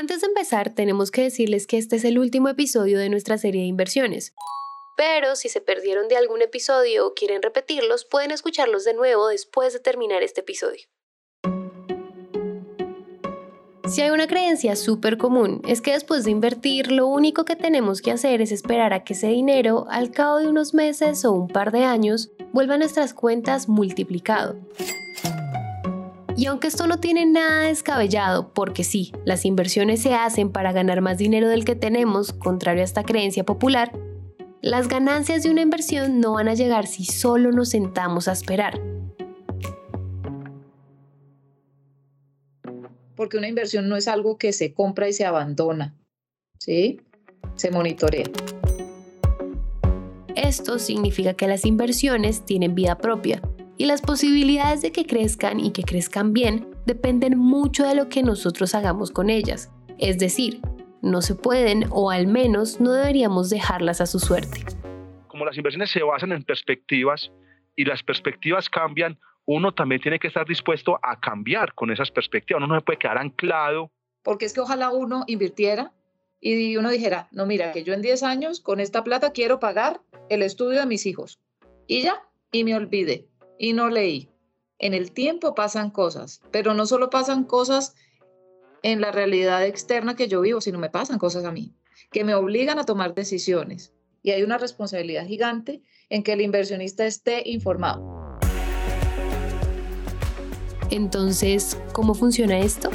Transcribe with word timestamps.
Antes 0.00 0.20
de 0.20 0.28
empezar, 0.28 0.72
tenemos 0.72 1.10
que 1.10 1.22
decirles 1.22 1.66
que 1.66 1.76
este 1.76 1.96
es 1.96 2.04
el 2.04 2.20
último 2.20 2.48
episodio 2.48 3.00
de 3.00 3.08
nuestra 3.08 3.36
serie 3.36 3.62
de 3.62 3.66
inversiones. 3.66 4.32
Pero 4.96 5.34
si 5.34 5.48
se 5.48 5.60
perdieron 5.60 6.06
de 6.06 6.16
algún 6.16 6.40
episodio 6.40 7.04
o 7.04 7.14
quieren 7.14 7.42
repetirlos, 7.42 8.04
pueden 8.04 8.30
escucharlos 8.30 8.84
de 8.84 8.94
nuevo 8.94 9.26
después 9.26 9.72
de 9.72 9.80
terminar 9.80 10.22
este 10.22 10.42
episodio. 10.42 10.86
Si 13.88 14.00
hay 14.00 14.10
una 14.10 14.28
creencia 14.28 14.76
súper 14.76 15.18
común 15.18 15.62
es 15.66 15.80
que 15.80 15.90
después 15.90 16.22
de 16.22 16.30
invertir 16.30 16.92
lo 16.92 17.08
único 17.08 17.44
que 17.44 17.56
tenemos 17.56 18.00
que 18.00 18.12
hacer 18.12 18.40
es 18.40 18.52
esperar 18.52 18.92
a 18.92 19.02
que 19.02 19.14
ese 19.14 19.26
dinero 19.26 19.86
al 19.90 20.12
cabo 20.12 20.36
de 20.36 20.46
unos 20.46 20.74
meses 20.74 21.24
o 21.24 21.32
un 21.32 21.48
par 21.48 21.72
de 21.72 21.82
años 21.82 22.30
vuelva 22.52 22.74
a 22.74 22.78
nuestras 22.78 23.14
cuentas 23.14 23.68
multiplicado. 23.68 24.54
Y 26.38 26.46
aunque 26.46 26.68
esto 26.68 26.86
no 26.86 27.00
tiene 27.00 27.26
nada 27.26 27.62
descabellado, 27.62 28.54
porque 28.54 28.84
sí, 28.84 29.10
las 29.24 29.44
inversiones 29.44 30.00
se 30.00 30.14
hacen 30.14 30.52
para 30.52 30.70
ganar 30.70 31.00
más 31.00 31.18
dinero 31.18 31.48
del 31.48 31.64
que 31.64 31.74
tenemos, 31.74 32.32
contrario 32.32 32.82
a 32.82 32.84
esta 32.84 33.02
creencia 33.02 33.42
popular, 33.42 33.90
las 34.62 34.86
ganancias 34.86 35.42
de 35.42 35.50
una 35.50 35.62
inversión 35.62 36.20
no 36.20 36.34
van 36.34 36.46
a 36.46 36.54
llegar 36.54 36.86
si 36.86 37.04
solo 37.04 37.50
nos 37.50 37.70
sentamos 37.70 38.28
a 38.28 38.32
esperar. 38.32 38.80
porque 43.16 43.36
una 43.36 43.48
inversión 43.48 43.88
no 43.88 43.96
es 43.96 44.06
algo 44.06 44.38
que 44.38 44.52
se 44.52 44.72
compra 44.72 45.08
y 45.08 45.12
se 45.12 45.26
abandona, 45.26 45.98
¿sí? 46.60 47.00
Se 47.56 47.72
monitorea. 47.72 48.26
Esto 50.36 50.78
significa 50.78 51.34
que 51.34 51.48
las 51.48 51.66
inversiones 51.66 52.46
tienen 52.46 52.76
vida 52.76 52.96
propia 52.96 53.42
y 53.78 53.86
las 53.86 54.02
posibilidades 54.02 54.82
de 54.82 54.90
que 54.90 55.06
crezcan 55.06 55.60
y 55.60 55.70
que 55.70 55.84
crezcan 55.84 56.32
bien 56.32 56.68
dependen 56.84 57.38
mucho 57.38 57.86
de 57.86 57.94
lo 57.94 58.08
que 58.08 58.24
nosotros 58.24 58.74
hagamos 58.74 59.12
con 59.12 59.30
ellas. 59.30 59.72
Es 59.98 60.18
decir, 60.18 60.60
no 61.00 61.22
se 61.22 61.36
pueden 61.36 61.84
o 61.90 62.10
al 62.10 62.26
menos 62.26 62.80
no 62.80 62.92
deberíamos 62.92 63.50
dejarlas 63.50 64.00
a 64.00 64.06
su 64.06 64.18
suerte. 64.18 64.64
Como 65.28 65.44
las 65.44 65.56
inversiones 65.56 65.90
se 65.92 66.02
basan 66.02 66.32
en 66.32 66.42
perspectivas 66.42 67.30
y 67.76 67.84
las 67.84 68.02
perspectivas 68.02 68.68
cambian, 68.68 69.16
uno 69.46 69.72
también 69.72 70.00
tiene 70.00 70.18
que 70.18 70.26
estar 70.26 70.44
dispuesto 70.44 70.98
a 71.00 71.18
cambiar 71.20 71.72
con 71.74 71.92
esas 71.92 72.10
perspectivas. 72.10 72.58
Uno 72.58 72.74
no 72.74 72.80
se 72.80 72.84
puede 72.84 72.98
quedar 72.98 73.18
anclado. 73.18 73.92
Porque 74.24 74.44
es 74.44 74.52
que 74.52 74.60
ojalá 74.60 74.90
uno 74.90 75.22
invirtiera 75.28 75.92
y 76.40 76.76
uno 76.76 76.90
dijera, 76.90 77.28
no, 77.30 77.46
mira, 77.46 77.70
que 77.70 77.84
yo 77.84 77.94
en 77.94 78.02
10 78.02 78.24
años 78.24 78.60
con 78.60 78.80
esta 78.80 79.04
plata 79.04 79.32
quiero 79.32 79.60
pagar 79.60 80.00
el 80.28 80.42
estudio 80.42 80.80
de 80.80 80.86
mis 80.86 81.06
hijos. 81.06 81.38
Y 81.86 82.02
ya, 82.02 82.22
y 82.50 82.64
me 82.64 82.74
olvidé, 82.74 83.28
y 83.58 83.72
no 83.72 83.88
leí. 83.88 84.30
En 84.78 84.94
el 84.94 85.12
tiempo 85.12 85.54
pasan 85.54 85.90
cosas, 85.90 86.40
pero 86.50 86.74
no 86.74 86.86
solo 86.86 87.10
pasan 87.10 87.44
cosas 87.44 87.94
en 88.82 89.00
la 89.00 89.10
realidad 89.10 89.66
externa 89.66 90.14
que 90.14 90.28
yo 90.28 90.40
vivo, 90.40 90.60
sino 90.60 90.78
me 90.78 90.90
pasan 90.90 91.18
cosas 91.18 91.44
a 91.44 91.52
mí, 91.52 91.74
que 92.12 92.24
me 92.24 92.34
obligan 92.34 92.78
a 92.78 92.84
tomar 92.84 93.14
decisiones. 93.14 93.92
Y 94.22 94.30
hay 94.30 94.42
una 94.42 94.58
responsabilidad 94.58 95.26
gigante 95.26 95.82
en 96.08 96.22
que 96.22 96.32
el 96.32 96.40
inversionista 96.40 97.06
esté 97.06 97.42
informado. 97.48 98.38
Entonces, 100.90 101.76
¿cómo 101.92 102.14
funciona 102.14 102.58
esto? 102.58 102.90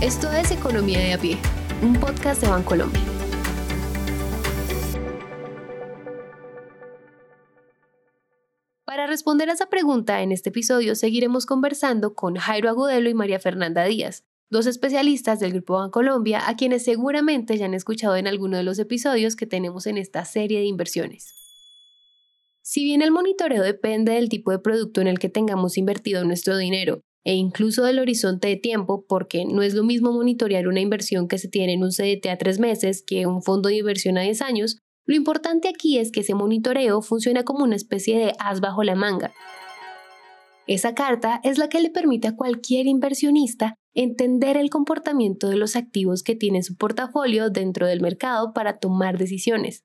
Esto 0.00 0.32
es 0.32 0.50
Economía 0.50 0.98
de 0.98 1.12
a 1.12 1.18
pie, 1.18 1.38
un 1.82 1.94
podcast 1.94 2.42
de 2.42 2.48
Bancolombia. 2.48 3.00
Para 8.84 9.06
responder 9.06 9.48
a 9.48 9.54
esa 9.54 9.70
pregunta, 9.70 10.20
en 10.20 10.32
este 10.32 10.50
episodio 10.50 10.94
seguiremos 10.94 11.46
conversando 11.46 12.14
con 12.14 12.34
Jairo 12.34 12.68
Agudelo 12.68 13.08
y 13.08 13.14
María 13.14 13.38
Fernanda 13.38 13.84
Díaz, 13.84 14.24
dos 14.50 14.66
especialistas 14.66 15.40
del 15.40 15.52
Grupo 15.52 15.74
Bancolombia 15.74 16.46
a 16.48 16.56
quienes 16.56 16.84
seguramente 16.84 17.56
ya 17.56 17.64
han 17.64 17.74
escuchado 17.74 18.16
en 18.16 18.26
alguno 18.26 18.58
de 18.58 18.62
los 18.62 18.78
episodios 18.78 19.36
que 19.36 19.46
tenemos 19.46 19.86
en 19.86 19.96
esta 19.96 20.24
serie 20.26 20.58
de 20.58 20.66
inversiones. 20.66 21.34
Si 22.60 22.84
bien 22.84 23.00
el 23.00 23.10
monitoreo 23.10 23.62
depende 23.62 24.12
del 24.12 24.28
tipo 24.28 24.50
de 24.50 24.58
producto 24.58 25.00
en 25.00 25.06
el 25.06 25.18
que 25.18 25.30
tengamos 25.30 25.78
invertido 25.78 26.24
nuestro 26.24 26.58
dinero 26.58 27.02
e 27.24 27.34
incluso 27.34 27.84
del 27.84 27.98
horizonte 27.98 28.48
de 28.48 28.56
tiempo, 28.56 29.04
porque 29.08 29.44
no 29.44 29.62
es 29.62 29.74
lo 29.74 29.84
mismo 29.84 30.12
monitorear 30.12 30.68
una 30.68 30.80
inversión 30.80 31.28
que 31.28 31.38
se 31.38 31.48
tiene 31.48 31.74
en 31.74 31.82
un 31.82 31.90
CDT 31.90 32.26
a 32.26 32.38
tres 32.38 32.58
meses 32.58 33.02
que 33.06 33.26
un 33.26 33.42
fondo 33.42 33.68
de 33.68 33.76
inversión 33.76 34.18
a 34.18 34.22
10 34.22 34.42
años, 34.42 34.78
lo 35.06 35.16
importante 35.16 35.68
aquí 35.68 35.98
es 35.98 36.12
que 36.12 36.20
ese 36.20 36.34
monitoreo 36.34 37.02
funciona 37.02 37.44
como 37.44 37.64
una 37.64 37.76
especie 37.76 38.18
de 38.18 38.32
as 38.38 38.60
bajo 38.60 38.82
la 38.84 38.94
manga. 38.94 39.32
Esa 40.66 40.94
carta 40.94 41.40
es 41.42 41.58
la 41.58 41.68
que 41.68 41.80
le 41.80 41.90
permite 41.90 42.28
a 42.28 42.36
cualquier 42.36 42.86
inversionista 42.86 43.74
entender 43.92 44.56
el 44.56 44.70
comportamiento 44.70 45.48
de 45.48 45.56
los 45.56 45.74
activos 45.74 46.22
que 46.22 46.36
tiene 46.36 46.62
su 46.62 46.76
portafolio 46.76 47.50
dentro 47.50 47.86
del 47.88 48.00
mercado 48.00 48.52
para 48.52 48.78
tomar 48.78 49.18
decisiones. 49.18 49.84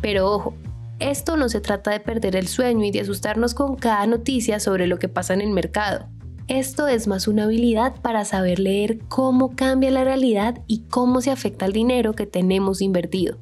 Pero 0.00 0.30
ojo, 0.30 0.54
esto 1.00 1.36
no 1.36 1.48
se 1.48 1.60
trata 1.60 1.90
de 1.90 2.00
perder 2.00 2.36
el 2.36 2.48
sueño 2.48 2.84
y 2.84 2.90
de 2.90 3.00
asustarnos 3.00 3.54
con 3.54 3.76
cada 3.76 4.06
noticia 4.06 4.60
sobre 4.60 4.86
lo 4.86 4.98
que 4.98 5.08
pasa 5.08 5.34
en 5.34 5.40
el 5.40 5.50
mercado. 5.50 6.08
Esto 6.48 6.88
es 6.88 7.06
más 7.06 7.28
una 7.28 7.44
habilidad 7.44 8.00
para 8.00 8.24
saber 8.24 8.58
leer 8.58 8.98
cómo 9.08 9.54
cambia 9.54 9.90
la 9.90 10.04
realidad 10.04 10.62
y 10.66 10.84
cómo 10.88 11.20
se 11.20 11.30
afecta 11.30 11.66
el 11.66 11.72
dinero 11.72 12.14
que 12.14 12.26
tenemos 12.26 12.80
invertido. 12.80 13.38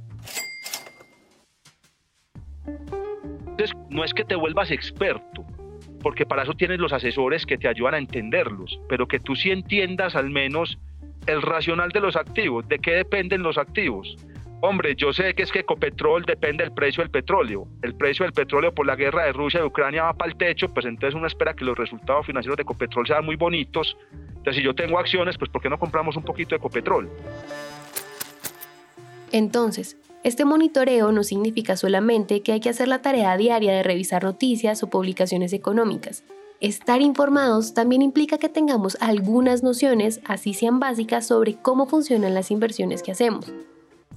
no 3.97 4.05
es 4.05 4.13
que 4.13 4.25
te 4.25 4.37
vuelvas 4.37 4.71
experto, 4.71 5.45
porque 6.03 6.27
para 6.27 6.43
eso 6.43 6.53
tienes 6.53 6.79
los 6.79 6.93
asesores 6.93 7.47
que 7.47 7.57
te 7.57 7.67
ayudan 7.67 7.95
a 7.95 7.99
entenderlos, 7.99 8.79
pero 8.89 9.09
que 9.09 9.19
tú 9.19 9.35
sí 9.35 9.51
entiendas 9.51 10.15
al 10.15 10.29
menos 10.29 10.79
el 11.27 11.41
racional 11.41 11.89
de 11.91 12.01
los 12.01 12.15
activos, 12.15 12.69
de 12.69 12.79
qué 12.79 12.93
dependen 12.93 13.43
los 13.43 13.57
activos. 13.57 14.17
Hombre, 14.63 14.95
yo 14.97 15.13
sé 15.13 15.35
que 15.35 15.43
es 15.43 15.53
que 15.53 15.61
Ecopetrol 15.61 16.25
depende 16.25 16.65
del 16.65 16.73
precio 16.73 17.03
del 17.03 17.11
petróleo. 17.11 17.69
El 17.83 17.95
precio 17.95 18.25
del 18.25 18.33
petróleo 18.33 18.75
por 18.75 18.87
la 18.87 18.97
guerra 18.97 19.25
de 19.25 19.33
Rusia 19.33 19.61
y 19.61 19.65
Ucrania 19.65 20.05
va 20.05 20.15
para 20.15 20.31
el 20.31 20.39
techo, 20.39 20.69
pues 20.73 20.87
entonces 20.87 21.15
uno 21.15 21.27
espera 21.27 21.55
que 21.55 21.65
los 21.65 21.77
resultados 21.77 22.25
financieros 22.27 22.57
de 22.57 22.63
Ecopetrol 22.63 23.07
sean 23.07 23.25
muy 23.25 23.37
bonitos. 23.37 23.97
Entonces, 24.29 24.57
si 24.57 24.63
yo 24.63 24.75
tengo 24.75 24.99
acciones, 24.99 25.37
pues 25.37 25.51
¿por 25.51 25.61
qué 25.61 25.69
no 25.69 25.79
compramos 25.79 26.17
un 26.17 26.23
poquito 26.23 26.51
de 26.51 26.57
Ecopetrol? 26.57 27.09
Entonces, 29.31 29.99
este 30.25 30.45
monitoreo 30.45 31.13
no 31.13 31.23
significa 31.23 31.77
solamente 31.77 32.41
que 32.41 32.53
hay 32.53 32.61
que 32.61 32.71
hacer 32.71 32.89
la 32.89 33.03
tarea 33.03 33.37
diaria 33.37 33.73
de 33.73 33.83
revisar 33.83 34.25
noticias 34.25 34.83
o 34.83 34.89
publicaciones 34.89 35.53
económicas. 35.53 36.25
Estar 36.61 37.03
informados 37.03 37.75
también 37.75 38.01
implica 38.01 38.39
que 38.39 38.49
tengamos 38.49 38.97
algunas 39.01 39.63
nociones, 39.63 40.21
así 40.25 40.55
sean 40.55 40.81
básicas, 40.81 41.27
sobre 41.27 41.57
cómo 41.61 41.87
funcionan 41.87 42.33
las 42.33 42.51
inversiones 42.51 43.03
que 43.03 43.13
hacemos. 43.13 43.53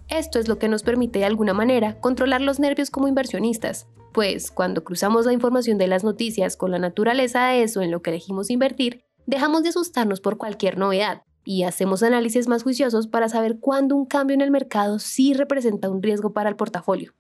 Esto 0.10 0.40
es 0.40 0.48
lo 0.48 0.58
que 0.58 0.68
nos 0.68 0.82
permite 0.82 1.20
de 1.20 1.26
alguna 1.26 1.54
manera 1.54 2.00
controlar 2.00 2.42
los 2.42 2.60
nervios 2.60 2.90
como 2.90 3.08
inversionistas, 3.08 3.88
pues 4.12 4.50
cuando 4.50 4.84
cruzamos 4.84 5.28
la 5.28 5.34
información 5.34 5.78
de 5.78 5.88
las 5.88 6.04
noticias 6.04 6.58
con 6.58 6.72
la 6.72 6.80
naturaleza 6.80 7.48
de 7.48 7.62
eso 7.62 7.82
en 7.82 7.92
lo 7.92 8.02
que 8.02 8.10
elegimos 8.10 8.50
invertir, 8.50 9.04
dejamos 9.28 9.62
de 9.62 9.70
asustarnos 9.70 10.20
por 10.20 10.38
cualquier 10.38 10.80
novedad 10.80 11.22
y 11.44 11.62
hacemos 11.62 12.02
análisis 12.02 12.48
más 12.48 12.64
juiciosos 12.64 13.08
para 13.08 13.30
saber 13.30 13.60
cuándo 13.60 13.96
un 13.96 14.06
cambio 14.06 14.34
en 14.34 14.42
el 14.42 14.50
mercado 14.50 14.98
sí 14.98 15.34
representa 15.36 15.90
un 15.90 16.02
riesgo 16.02 16.34
para 16.34 16.50
el 16.50 16.56
portafolio. 16.56 17.14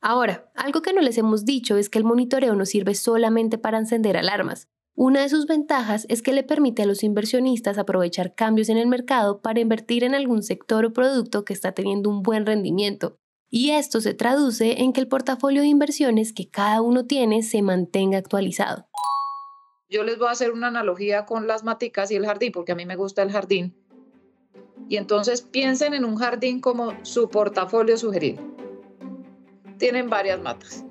Ahora, 0.00 0.50
algo 0.54 0.82
que 0.82 0.92
no 0.92 1.00
les 1.00 1.16
hemos 1.16 1.44
dicho 1.44 1.76
es 1.76 1.88
que 1.88 1.98
el 1.98 2.04
monitoreo 2.04 2.56
no 2.56 2.66
sirve 2.66 2.94
solamente 2.94 3.56
para 3.56 3.78
encender 3.78 4.16
alarmas. 4.16 4.68
Una 4.96 5.22
de 5.22 5.28
sus 5.28 5.46
ventajas 5.46 6.06
es 6.08 6.22
que 6.22 6.32
le 6.32 6.44
permite 6.44 6.82
a 6.82 6.86
los 6.86 7.02
inversionistas 7.02 7.78
aprovechar 7.78 8.36
cambios 8.36 8.68
en 8.68 8.76
el 8.76 8.86
mercado 8.86 9.40
para 9.40 9.58
invertir 9.58 10.04
en 10.04 10.14
algún 10.14 10.44
sector 10.44 10.84
o 10.84 10.92
producto 10.92 11.44
que 11.44 11.52
está 11.52 11.72
teniendo 11.72 12.08
un 12.08 12.22
buen 12.22 12.46
rendimiento. 12.46 13.18
Y 13.50 13.70
esto 13.70 14.00
se 14.00 14.14
traduce 14.14 14.82
en 14.82 14.92
que 14.92 15.00
el 15.00 15.08
portafolio 15.08 15.62
de 15.62 15.68
inversiones 15.68 16.32
que 16.32 16.48
cada 16.48 16.80
uno 16.80 17.06
tiene 17.06 17.42
se 17.42 17.60
mantenga 17.60 18.18
actualizado. 18.18 18.86
Yo 19.90 20.04
les 20.04 20.16
voy 20.16 20.28
a 20.28 20.32
hacer 20.32 20.52
una 20.52 20.68
analogía 20.68 21.26
con 21.26 21.48
las 21.48 21.64
maticas 21.64 22.12
y 22.12 22.14
el 22.14 22.26
jardín, 22.26 22.52
porque 22.52 22.72
a 22.72 22.76
mí 22.76 22.86
me 22.86 22.94
gusta 22.94 23.22
el 23.22 23.32
jardín. 23.32 23.76
Y 24.88 24.96
entonces 24.96 25.42
piensen 25.42 25.94
en 25.94 26.04
un 26.04 26.14
jardín 26.16 26.60
como 26.60 26.92
su 27.04 27.28
portafolio 27.28 27.96
sugerido. 27.96 28.42
Tienen 29.76 30.08
varias 30.08 30.40
matas. 30.40 30.84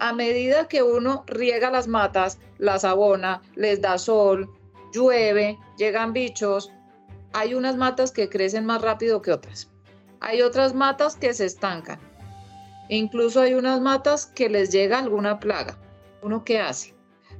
A 0.00 0.12
medida 0.12 0.68
que 0.68 0.82
uno 0.82 1.24
riega 1.26 1.70
las 1.70 1.88
matas, 1.88 2.38
las 2.58 2.84
abona, 2.84 3.42
les 3.54 3.80
da 3.80 3.98
sol, 3.98 4.50
llueve, 4.92 5.58
llegan 5.76 6.12
bichos, 6.12 6.70
hay 7.32 7.54
unas 7.54 7.76
matas 7.76 8.12
que 8.12 8.28
crecen 8.28 8.66
más 8.66 8.82
rápido 8.82 9.22
que 9.22 9.32
otras. 9.32 9.70
Hay 10.20 10.42
otras 10.42 10.74
matas 10.74 11.16
que 11.16 11.34
se 11.34 11.46
estancan. 11.46 11.98
Incluso 12.88 13.40
hay 13.40 13.54
unas 13.54 13.80
matas 13.80 14.26
que 14.26 14.48
les 14.48 14.70
llega 14.70 14.98
alguna 14.98 15.40
plaga. 15.40 15.78
¿Uno 16.22 16.44
qué 16.44 16.60
hace? 16.60 16.94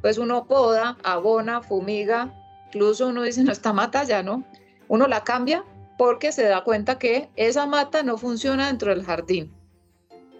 pues 0.04 0.18
uno 0.18 0.46
poda, 0.46 0.98
abona, 1.02 1.62
fumiga, 1.62 2.30
incluso 2.66 3.08
uno 3.08 3.22
dice, 3.22 3.42
no, 3.42 3.52
esta 3.52 3.72
mata 3.72 4.04
ya 4.04 4.22
no. 4.22 4.44
Uno 4.86 5.06
la 5.08 5.24
cambia 5.24 5.64
porque 5.96 6.30
se 6.30 6.44
da 6.44 6.62
cuenta 6.62 6.98
que 6.98 7.30
esa 7.36 7.64
mata 7.64 8.02
no 8.02 8.18
funciona 8.18 8.66
dentro 8.66 8.90
del 8.90 9.02
jardín. 9.02 9.54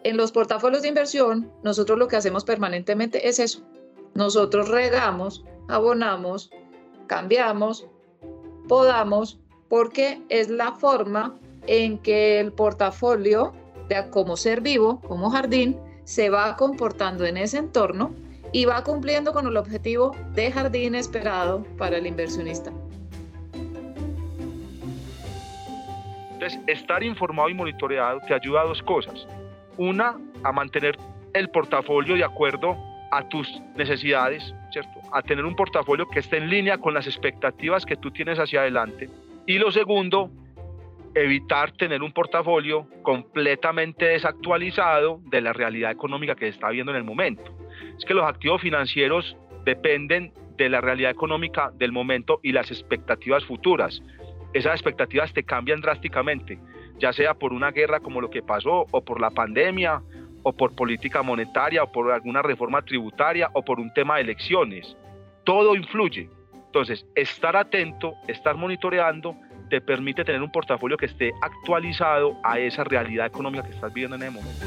En 0.05 0.19
los 0.19 0.33
portafolios 0.33 0.83
de 0.83 0.89
inversión, 0.89 1.51
nosotros 1.63 1.99
lo 1.99 2.09
que 2.09 2.17
hacemos 2.17 2.45
permanentemente 2.45 3.27
es 3.27 3.39
eso. 3.39 3.63
Nosotros 4.15 4.69
regamos, 4.69 5.47
abonamos, 5.67 6.51
cambiamos, 7.07 7.87
podamos, 8.69 9.41
porque 9.71 10.21
es 10.29 10.51
la 10.51 10.73
forma 10.73 11.35
en 11.67 11.97
que 11.99 12.39
el 12.39 12.53
portafolio, 12.53 13.55
de, 13.89 14.11
como 14.11 14.37
ser 14.37 14.61
vivo, 14.61 15.01
como 15.01 15.31
jardín, 15.31 15.81
se 16.05 16.29
va 16.29 16.55
comportando 16.57 17.25
en 17.25 17.39
ese 17.39 17.57
entorno 17.57 18.15
y 18.53 18.67
va 18.67 18.85
cumpliendo 18.85 19.33
con 19.33 19.47
el 19.47 19.57
objetivo 19.57 20.15
de 20.35 20.53
jardín 20.53 20.95
esperado 20.95 21.65
para 21.79 21.97
el 21.97 22.07
inversionista. 22.07 22.71
Entonces, 26.35 26.61
estar 26.67 27.03
informado 27.03 27.49
y 27.49 27.55
monitoreado 27.55 28.21
te 28.29 28.35
ayuda 28.35 28.61
a 28.61 28.65
dos 28.65 28.83
cosas. 28.83 29.27
Una, 29.77 30.17
a 30.43 30.53
mantener 30.53 30.97
el 31.33 31.49
portafolio 31.51 32.15
de 32.15 32.25
acuerdo 32.25 32.77
a 33.11 33.29
tus 33.29 33.49
necesidades, 33.77 34.55
¿cierto? 34.71 35.01
A 35.13 35.23
tener 35.23 35.45
un 35.45 35.55
portafolio 35.55 36.09
que 36.09 36.21
esté 36.21 36.39
en 36.39 36.49
línea 36.49 36.79
con 36.79 36.95
las 36.95 37.07
expectativas 37.07 37.87
que 37.87 37.97
tú 37.97 38.11
tienes 38.11 38.39
hacia 38.39 38.61
adelante. 38.61 39.09
Y 39.47 39.59
lo 39.59 39.71
segundo, 39.71 40.31
evitar 41.15 41.73
tener 41.73 42.03
un 42.03 42.13
portafolio 42.13 42.89
completamente 43.03 44.07
desactualizado 44.07 45.21
de 45.27 45.41
la 45.41 45.53
realidad 45.53 45.93
económica 45.93 46.35
que 46.35 46.47
se 46.47 46.53
está 46.53 46.71
viendo 46.71 46.93
en 46.93 46.99
el 46.99 47.05
momento. 47.05 47.57
Es 47.97 48.05
que 48.05 48.15
los 48.15 48.25
activos 48.25 48.61
financieros 48.61 49.37
dependen 49.65 50.33
de 50.57 50.69
la 50.69 50.81
realidad 50.81 51.11
económica 51.11 51.73
del 51.77 51.93
momento 51.93 52.41
y 52.43 52.53
las 52.53 52.71
expectativas 52.71 53.45
futuras. 53.45 54.03
Esas 54.53 54.75
expectativas 54.75 55.33
te 55.33 55.45
cambian 55.45 55.81
drásticamente, 55.81 56.59
ya 56.99 57.13
sea 57.13 57.35
por 57.35 57.53
una 57.53 57.71
guerra 57.71 58.01
como 58.01 58.21
lo 58.21 58.31
que 58.31 58.43
pasó, 58.43 58.87
o 58.91 59.05
por 59.05 59.21
la 59.21 59.31
pandemia, 59.31 60.03
o 60.43 60.53
por 60.53 60.75
política 60.75 61.23
monetaria, 61.23 61.83
o 61.83 61.93
por 61.93 62.13
alguna 62.13 62.43
reforma 62.43 62.83
tributaria, 62.83 63.51
o 63.55 63.65
por 63.65 63.81
un 63.81 63.93
tema 63.93 64.17
de 64.17 64.23
elecciones. 64.23 64.97
Todo 65.45 65.75
influye. 65.75 66.29
Entonces, 66.67 67.07
estar 67.15 67.57
atento, 67.57 68.15
estar 68.29 68.57
monitoreando, 68.57 69.37
te 69.71 69.81
permite 69.81 70.25
tener 70.25 70.43
un 70.43 70.53
portafolio 70.53 70.97
que 70.97 71.07
esté 71.07 71.33
actualizado 71.41 72.37
a 72.43 72.59
esa 72.59 72.85
realidad 72.85 73.27
económica 73.27 73.65
que 73.65 73.75
estás 73.75 73.93
viviendo 73.93 74.17
en 74.17 74.23
ese 74.23 74.31
momento. 74.31 74.67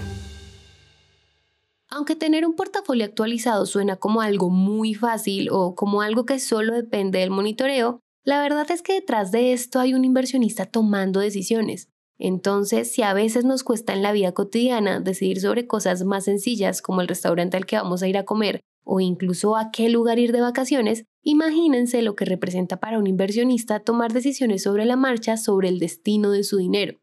Aunque 1.90 2.16
tener 2.16 2.46
un 2.46 2.56
portafolio 2.56 3.06
actualizado 3.06 3.66
suena 3.66 3.96
como 3.96 4.22
algo 4.22 4.50
muy 4.50 4.94
fácil 4.94 5.50
o 5.52 5.74
como 5.76 6.02
algo 6.02 6.26
que 6.26 6.40
solo 6.40 6.74
depende 6.74 7.20
del 7.20 7.30
monitoreo, 7.30 8.02
la 8.24 8.42
verdad 8.42 8.70
es 8.72 8.82
que 8.82 8.94
detrás 8.94 9.32
de 9.32 9.54
esto 9.54 9.80
hay 9.80 9.94
un 9.94 10.04
inversionista 10.04 10.66
tomando 10.66 11.22
decisiones. 11.22 11.90
Entonces, 12.20 12.92
si 12.92 13.04
a 13.04 13.14
veces 13.14 13.46
nos 13.46 13.64
cuesta 13.64 13.94
en 13.94 14.02
la 14.02 14.12
vida 14.12 14.32
cotidiana 14.32 15.00
decidir 15.00 15.40
sobre 15.40 15.68
cosas 15.68 16.04
más 16.04 16.26
sencillas 16.26 16.82
como 16.82 17.02
el 17.02 17.08
restaurante 17.08 17.58
al 17.58 17.66
que 17.66 17.76
vamos 17.76 18.02
a 18.02 18.08
ir 18.08 18.18
a 18.18 18.26
comer 18.26 18.62
o 18.84 19.00
incluso 19.00 19.56
a 19.56 19.70
qué 19.72 19.90
lugar 19.90 20.18
ir 20.18 20.32
de 20.32 20.42
vacaciones, 20.42 21.04
imagínense 21.24 22.02
lo 22.02 22.16
que 22.16 22.26
representa 22.26 22.80
para 22.80 22.98
un 22.98 23.06
inversionista 23.06 23.82
tomar 23.82 24.14
decisiones 24.14 24.64
sobre 24.64 24.86
la 24.86 24.96
marcha 24.96 25.38
sobre 25.38 25.68
el 25.70 25.78
destino 25.78 26.32
de 26.32 26.44
su 26.44 26.58
dinero. 26.58 26.98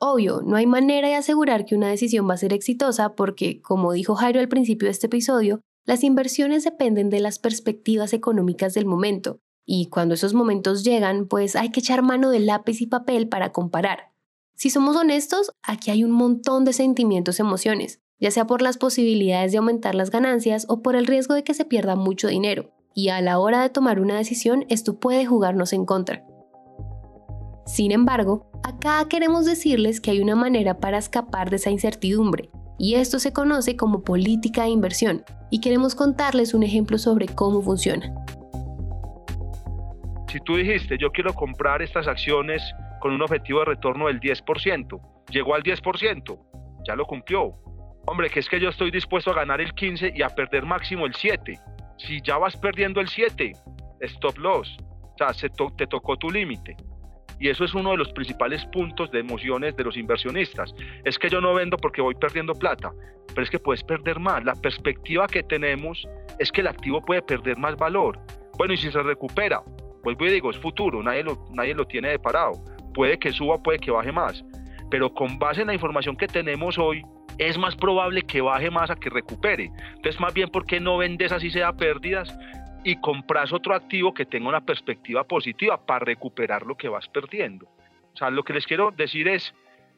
Obvio, 0.00 0.42
no 0.42 0.56
hay 0.56 0.66
manera 0.66 1.08
de 1.08 1.14
asegurar 1.14 1.64
que 1.64 1.76
una 1.76 1.88
decisión 1.88 2.28
va 2.28 2.34
a 2.34 2.38
ser 2.38 2.52
exitosa 2.52 3.14
porque, 3.14 3.62
como 3.62 3.92
dijo 3.92 4.16
Jairo 4.16 4.40
al 4.40 4.48
principio 4.48 4.86
de 4.86 4.92
este 4.92 5.06
episodio, 5.06 5.60
las 5.86 6.02
inversiones 6.02 6.64
dependen 6.64 7.10
de 7.10 7.20
las 7.20 7.38
perspectivas 7.38 8.12
económicas 8.12 8.74
del 8.74 8.86
momento, 8.86 9.38
y 9.66 9.86
cuando 9.86 10.14
esos 10.14 10.34
momentos 10.34 10.84
llegan, 10.84 11.26
pues 11.26 11.56
hay 11.56 11.70
que 11.70 11.80
echar 11.80 12.02
mano 12.02 12.30
de 12.30 12.40
lápiz 12.40 12.80
y 12.80 12.86
papel 12.86 13.28
para 13.28 13.52
comparar. 13.52 14.13
Si 14.54 14.70
somos 14.70 14.96
honestos, 14.96 15.52
aquí 15.62 15.90
hay 15.90 16.04
un 16.04 16.12
montón 16.12 16.64
de 16.64 16.72
sentimientos 16.72 17.38
y 17.38 17.42
emociones 17.42 18.00
ya 18.20 18.30
sea 18.30 18.46
por 18.46 18.62
las 18.62 18.78
posibilidades 18.78 19.52
de 19.52 19.58
aumentar 19.58 19.94
las 19.94 20.10
ganancias 20.10 20.66
o 20.68 20.82
por 20.82 20.96
el 20.96 21.06
riesgo 21.06 21.34
de 21.34 21.44
que 21.44 21.54
se 21.54 21.64
pierda 21.64 21.96
mucho 21.96 22.28
dinero, 22.28 22.70
y 22.94 23.08
a 23.08 23.20
la 23.20 23.38
hora 23.38 23.62
de 23.62 23.70
tomar 23.70 24.00
una 24.00 24.16
decisión 24.16 24.64
esto 24.68 24.98
puede 24.98 25.26
jugarnos 25.26 25.72
en 25.72 25.84
contra. 25.84 26.24
Sin 27.66 27.92
embargo, 27.92 28.50
acá 28.62 29.06
queremos 29.08 29.44
decirles 29.44 30.00
que 30.00 30.10
hay 30.10 30.20
una 30.20 30.36
manera 30.36 30.78
para 30.78 30.98
escapar 30.98 31.50
de 31.50 31.56
esa 31.56 31.70
incertidumbre, 31.70 32.50
y 32.78 32.94
esto 32.94 33.18
se 33.18 33.32
conoce 33.32 33.76
como 33.76 34.02
política 34.02 34.62
de 34.62 34.70
inversión, 34.70 35.24
y 35.50 35.60
queremos 35.60 35.94
contarles 35.94 36.54
un 36.54 36.62
ejemplo 36.62 36.98
sobre 36.98 37.26
cómo 37.26 37.62
funciona. 37.62 38.14
Si 40.28 40.40
tú 40.40 40.56
dijiste, 40.56 40.96
yo 40.98 41.10
quiero 41.12 41.32
comprar 41.34 41.82
estas 41.82 42.08
acciones 42.08 42.62
con 43.04 43.12
un 43.12 43.20
objetivo 43.20 43.58
de 43.58 43.66
retorno 43.66 44.06
del 44.06 44.18
10%, 44.18 44.98
llegó 45.28 45.54
al 45.54 45.62
10%, 45.62 46.38
ya 46.88 46.96
lo 46.96 47.04
cumplió, 47.04 47.52
Hombre, 48.06 48.30
que 48.30 48.40
es 48.40 48.48
que 48.48 48.58
yo 48.58 48.70
estoy 48.70 48.90
dispuesto 48.90 49.30
a 49.30 49.34
ganar 49.34 49.60
el 49.60 49.74
15 49.74 50.14
y 50.16 50.22
a 50.22 50.30
perder 50.30 50.64
máximo 50.64 51.04
el 51.04 51.14
7. 51.14 51.58
Si 51.98 52.22
ya 52.22 52.38
vas 52.38 52.56
perdiendo 52.56 53.02
el 53.02 53.08
7, 53.08 53.52
stop 54.00 54.38
loss. 54.38 54.74
O 55.02 55.14
sea, 55.18 55.34
se 55.34 55.50
te 55.50 55.86
tocó 55.86 56.16
tu 56.16 56.30
límite. 56.30 56.76
Y 57.38 57.50
eso 57.50 57.64
es 57.64 57.74
uno 57.74 57.90
de 57.90 57.98
los 57.98 58.10
principales 58.14 58.64
puntos 58.72 59.10
de 59.10 59.20
emociones 59.20 59.76
de 59.76 59.84
los 59.84 59.98
inversionistas. 59.98 60.74
Es 61.04 61.18
que 61.18 61.28
yo 61.28 61.42
no 61.42 61.52
vendo 61.52 61.76
porque 61.76 62.00
voy 62.00 62.14
perdiendo 62.14 62.54
plata, 62.54 62.90
pero 63.28 63.42
es 63.42 63.50
que 63.50 63.58
puedes 63.58 63.84
perder 63.84 64.18
más. 64.18 64.42
La 64.44 64.54
perspectiva 64.54 65.26
que 65.26 65.42
tenemos 65.42 66.08
es 66.38 66.50
que 66.50 66.62
el 66.62 66.68
activo 66.68 67.02
puede 67.02 67.20
perder 67.20 67.58
más 67.58 67.76
valor. 67.76 68.18
Bueno, 68.56 68.72
y 68.72 68.78
si 68.78 68.90
se 68.90 69.02
recupera, 69.02 69.62
vuelvo 70.02 70.24
y 70.24 70.30
digo, 70.30 70.50
es 70.50 70.58
futuro, 70.58 71.02
nadie 71.02 71.22
nadie 71.52 71.74
lo 71.74 71.86
tiene 71.86 72.08
de 72.08 72.18
parado. 72.18 72.52
Puede 72.94 73.18
que 73.18 73.32
suba, 73.32 73.62
puede 73.62 73.78
que 73.78 73.90
baje 73.90 74.12
más. 74.12 74.44
Pero 74.90 75.12
con 75.12 75.38
base 75.38 75.62
en 75.62 75.66
la 75.66 75.74
información 75.74 76.16
que 76.16 76.26
tenemos 76.26 76.78
hoy, 76.78 77.04
es 77.38 77.58
más 77.58 77.74
probable 77.76 78.22
que 78.22 78.40
baje 78.40 78.70
más 78.70 78.90
a 78.90 78.96
que 78.96 79.10
recupere. 79.10 79.70
Entonces, 79.96 80.20
más 80.20 80.32
bien, 80.32 80.48
¿por 80.48 80.66
qué 80.66 80.80
no 80.80 80.96
vendes 80.96 81.32
así 81.32 81.50
sea 81.50 81.72
pérdidas 81.72 82.36
y 82.84 82.96
compras 83.00 83.52
otro 83.52 83.74
activo 83.74 84.14
que 84.14 84.26
tenga 84.26 84.48
una 84.48 84.64
perspectiva 84.64 85.24
positiva 85.24 85.84
para 85.84 86.04
recuperar 86.04 86.64
lo 86.64 86.76
que 86.76 86.88
vas 86.88 87.08
perdiendo? 87.08 87.66
O 88.12 88.16
sea, 88.16 88.30
lo 88.30 88.44
que 88.44 88.52
les 88.52 88.66
quiero 88.66 88.92
decir 88.92 89.26
es 89.26 89.52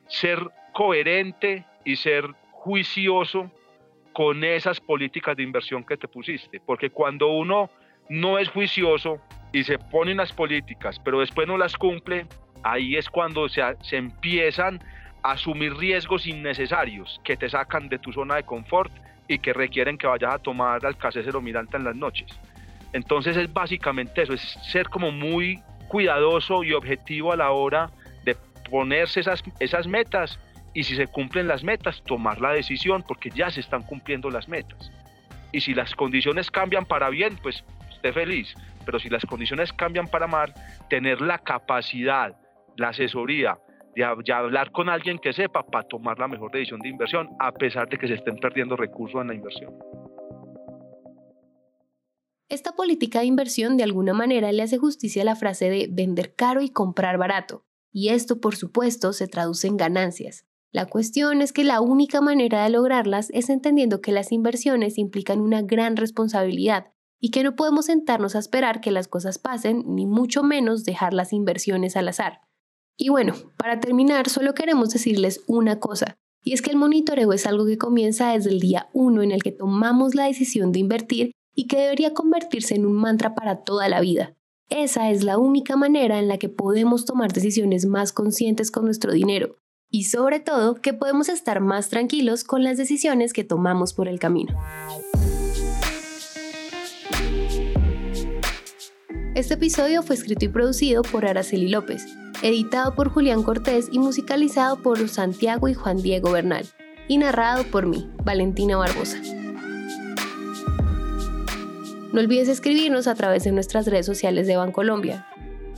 ser 0.09 0.39
coherente 0.73 1.65
y 1.85 1.97
ser 1.97 2.31
juicioso 2.53 3.51
con 4.13 4.45
esas 4.45 4.81
políticas 4.81 5.37
de 5.37 5.43
inversión 5.43 5.85
que 5.85 5.99
te 5.99 6.09
pusiste, 6.09 6.61
porque 6.65 6.89
cuando 6.89 7.29
uno 7.29 7.69
no 8.09 8.39
es 8.39 8.49
juicioso 8.49 9.21
y 9.53 9.65
se 9.65 9.79
pone 9.79 10.13
unas 10.13 10.33
políticas, 10.33 10.99
pero 11.01 11.21
después 11.21 11.47
no 11.47 11.59
las 11.59 11.77
cumple, 11.77 12.27
ahí 12.71 12.97
es 12.97 13.09
cuando 13.09 13.49
se, 13.49 13.63
se 13.83 13.97
empiezan 13.97 14.81
asumir 15.23 15.75
riesgos 15.75 16.27
innecesarios 16.27 17.21
que 17.25 17.37
te 17.37 17.49
sacan 17.49 17.89
de 17.89 17.99
tu 17.99 18.13
zona 18.13 18.37
de 18.37 18.45
confort 18.45 18.93
y 19.29 19.39
que 19.39 19.53
requieren 19.53 19.99
que 19.99 20.07
vayas 20.07 20.35
a 20.35 20.39
tomar 20.39 20.85
al 20.87 20.97
o 21.35 21.41
mirante 21.41 21.77
en 21.77 21.85
las 21.85 21.97
noches. 21.97 22.29
Entonces 22.93 23.37
es 23.37 23.53
básicamente 23.53 24.23
eso, 24.23 24.33
es 24.33 24.41
ser 24.71 24.89
como 24.89 25.11
muy 25.11 25.63
cuidadoso 25.89 26.65
y 26.65 26.73
objetivo 26.73 27.33
a 27.33 27.37
la 27.37 27.51
hora 27.51 27.91
de 28.25 28.37
ponerse 28.71 29.21
esas, 29.21 29.43
esas 29.59 29.87
metas 29.87 30.39
y 30.75 30.85
si 30.85 30.95
se 30.95 31.07
cumplen 31.07 31.49
las 31.49 31.65
metas, 31.65 32.03
tomar 32.05 32.41
la 32.41 32.53
decisión 32.53 33.03
porque 33.03 33.31
ya 33.31 33.51
se 33.51 33.61
están 33.61 33.83
cumpliendo 33.83 34.31
las 34.31 34.49
metas. 34.49 34.93
Y 35.53 35.61
si 35.61 35.75
las 35.75 35.95
condiciones 35.95 36.51
cambian 36.51 36.85
para 36.85 37.09
bien, 37.09 37.37
pues 37.43 37.65
esté 37.91 38.13
feliz. 38.13 38.55
Pero 38.85 38.99
si 38.99 39.09
las 39.09 39.25
condiciones 39.25 39.73
cambian 39.73 40.07
para 40.07 40.27
mal, 40.27 40.53
tener 40.89 41.21
la 41.21 41.39
capacidad, 41.39 42.37
la 42.77 42.89
asesoría, 42.91 43.59
de, 43.95 44.33
hablar 44.33 44.73
con 44.73 44.89
alguien 44.89 45.19
que 45.19 45.33
sepa 45.33 45.65
para 45.65 45.89
tomar 45.89 46.19
la 46.19 46.29
mejor 46.29 46.53
decisión 46.53 46.81
de 46.81 46.91
inversión, 46.91 47.31
a 47.39 47.53
pesar 47.53 47.89
de 47.89 47.97
que 47.97 48.07
se 48.07 48.15
estén 48.15 48.37
perdiendo 48.37 48.77
recursos 48.77 49.21
en 49.23 49.29
la 49.29 49.35
inversión. 49.35 49.75
Esta 52.49 52.73
política 52.73 53.21
de 53.21 53.27
inversión 53.27 53.77
de 53.77 53.85
alguna 53.85 54.13
manera 54.13 54.53
le 54.53 54.63
hace 54.63 54.79
justicia 54.79 55.23
a 55.23 55.25
la 55.25 55.35
frase 55.35 55.69
de 55.69 55.89
vender 55.91 56.35
caro 56.35 56.61
y 56.61 56.71
comprar 56.71 57.19
barato, 57.19 57.65
y 57.91 58.11
esto 58.11 58.41
por 58.41 58.55
supuesto 58.55 59.13
se 59.13 59.27
traduce 59.27 59.67
en 59.67 59.77
ganancias. 59.77 60.47
La 60.71 60.87
cuestión 60.87 61.41
es 61.41 61.53
que 61.53 61.65
la 61.65 61.81
única 61.81 62.21
manera 62.21 62.63
de 62.63 62.71
lograrlas 62.71 63.31
es 63.31 63.49
entendiendo 63.49 64.03
que 64.03 64.13
las 64.13 64.31
inversiones 64.31 64.99
implican 64.99 65.41
una 65.41 65.63
gran 65.63 65.97
responsabilidad 65.97 66.93
y 67.19 67.31
que 67.31 67.43
no 67.43 67.57
podemos 67.57 67.87
sentarnos 67.87 68.37
a 68.37 68.41
esperar 68.41 68.83
que 68.83 68.91
las 68.91 69.09
cosas 69.09 69.39
pasen, 69.39 69.83
ni 69.87 70.07
mucho 70.07 70.43
menos 70.43 70.85
dejar 70.85 71.15
las 71.15 71.33
inversiones 71.33 71.97
al 71.97 72.09
azar. 72.09 72.46
Y 72.99 73.11
bueno, 73.11 73.35
para 73.59 73.79
terminar, 73.79 74.31
solo 74.31 74.55
queremos 74.55 74.89
decirles 74.89 75.43
una 75.47 75.79
cosa, 75.79 76.17
y 76.43 76.55
es 76.55 76.63
que 76.63 76.71
el 76.71 76.77
monitoreo 76.77 77.33
es 77.35 77.47
algo 77.47 77.67
que 77.67 77.77
comienza 77.77 78.33
desde 78.33 78.51
el 78.51 78.61
día 78.61 78.89
1 78.95 79.23
en 79.23 79.33
el 79.33 79.43
que 79.43 79.53
tomamos 79.53 80.15
la 80.15 80.25
decisión 80.25 80.73
de 80.73 80.79
invertir 80.79 81.33
y 81.55 81.67
que 81.67 81.79
debería 81.79 82.15
convertirse 82.15 82.75
en 82.75 82.87
un 82.87 82.95
mantra 82.95 83.35
para 83.35 83.65
toda 83.65 83.89
la 83.89 84.01
vida. 84.01 84.35
Esa 84.71 85.11
es 85.11 85.25
la 85.25 85.37
única 85.39 85.77
manera 85.77 86.19
en 86.19 86.29
la 86.29 86.39
que 86.39 86.49
podemos 86.49 87.05
tomar 87.05 87.33
decisiones 87.33 87.85
más 87.85 88.13
conscientes 88.13 88.71
con 88.71 88.87
nuestro 88.87 89.13
dinero 89.13 89.59
y 89.91 90.05
sobre 90.05 90.41
todo 90.41 90.77
que 90.77 90.95
podemos 90.95 91.29
estar 91.29 91.61
más 91.61 91.91
tranquilos 91.91 92.45
con 92.45 92.65
las 92.65 92.79
decisiones 92.79 93.33
que 93.33 93.45
tomamos 93.45 93.93
por 93.93 94.09
el 94.09 94.19
camino. 94.19 94.59
Este 99.35 99.55
episodio 99.55 100.03
fue 100.03 100.17
escrito 100.17 100.47
y 100.47 100.49
producido 100.49 101.03
por 101.03 101.27
Araceli 101.27 101.69
López 101.69 102.07
editado 102.43 102.95
por 102.95 103.09
Julián 103.09 103.43
Cortés 103.43 103.89
y 103.91 103.99
musicalizado 103.99 104.77
por 104.77 105.09
Santiago 105.09 105.69
y 105.69 105.75
Juan 105.75 106.03
Diego 106.03 106.33
Bernal, 106.33 106.67
y 107.09 107.19
narrado 107.19 107.65
por 107.65 107.87
mí, 107.87 108.11
Valentina 108.25 108.77
Barbosa. 108.77 109.19
No 112.13 112.21
olvides 112.21 112.49
escribirnos 112.49 113.07
a 113.07 113.15
través 113.15 113.45
de 113.45 113.53
nuestras 113.53 113.87
redes 113.87 114.07
sociales 114.07 114.47
de 114.47 114.57
Bancolombia. 114.57 115.27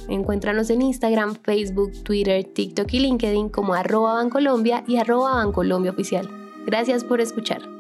Encuéntranos 0.09 0.71
en 0.71 0.83
Instagram, 0.83 1.35
Facebook, 1.43 1.93
Twitter, 2.03 2.45
TikTok 2.45 2.93
y 2.93 3.01
LinkedIn 3.01 3.49
como 3.49 3.75
arroba 3.75 4.15
Bancolombia 4.15 4.85
y 4.87 4.97
arroba 4.97 5.35
Bancolombia 5.35 5.91
Oficial. 5.91 6.29
Gracias 6.65 7.05
por 7.05 7.21
escuchar. 7.21 7.78